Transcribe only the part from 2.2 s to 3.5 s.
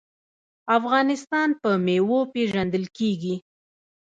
پیژندل کیږي.